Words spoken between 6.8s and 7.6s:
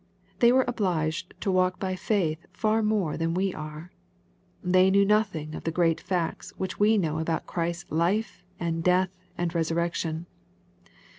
know about